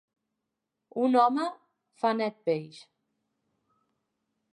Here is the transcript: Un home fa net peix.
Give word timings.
Un 1.01 1.17
home 1.23 1.45
fa 2.03 2.11
net 2.21 2.39
peix. 2.51 2.81